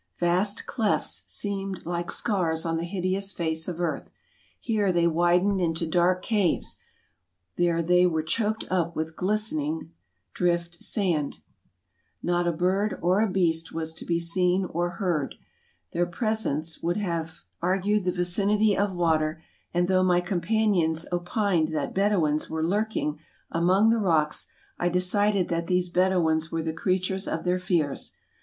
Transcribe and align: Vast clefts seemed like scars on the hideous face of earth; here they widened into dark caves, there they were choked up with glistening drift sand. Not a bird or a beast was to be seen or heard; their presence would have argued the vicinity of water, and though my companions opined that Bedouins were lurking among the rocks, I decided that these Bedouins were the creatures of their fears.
Vast 0.17 0.65
clefts 0.65 1.25
seemed 1.31 1.85
like 1.85 2.09
scars 2.09 2.65
on 2.65 2.77
the 2.77 2.85
hideous 2.85 3.31
face 3.31 3.67
of 3.67 3.79
earth; 3.79 4.11
here 4.59 4.91
they 4.91 5.05
widened 5.07 5.61
into 5.61 5.85
dark 5.85 6.23
caves, 6.23 6.79
there 7.55 7.83
they 7.83 8.07
were 8.07 8.23
choked 8.23 8.65
up 8.71 8.95
with 8.95 9.15
glistening 9.15 9.91
drift 10.33 10.81
sand. 10.81 11.41
Not 12.23 12.47
a 12.47 12.51
bird 12.51 12.97
or 13.03 13.21
a 13.21 13.29
beast 13.29 13.73
was 13.73 13.93
to 13.93 14.03
be 14.03 14.19
seen 14.19 14.65
or 14.65 14.89
heard; 14.97 15.35
their 15.91 16.07
presence 16.07 16.81
would 16.81 16.97
have 16.97 17.41
argued 17.61 18.03
the 18.03 18.11
vicinity 18.11 18.75
of 18.75 18.95
water, 18.95 19.43
and 19.71 19.87
though 19.87 20.01
my 20.03 20.19
companions 20.19 21.05
opined 21.11 21.67
that 21.75 21.93
Bedouins 21.93 22.49
were 22.49 22.65
lurking 22.65 23.19
among 23.51 23.91
the 23.91 23.99
rocks, 23.99 24.47
I 24.79 24.89
decided 24.89 25.47
that 25.49 25.67
these 25.67 25.89
Bedouins 25.89 26.51
were 26.51 26.63
the 26.63 26.73
creatures 26.73 27.27
of 27.27 27.43
their 27.43 27.59
fears. 27.59 28.13